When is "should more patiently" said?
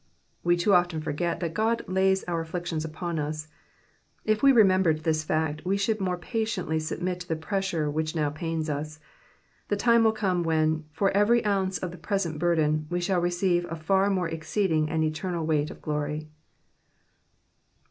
5.77-6.79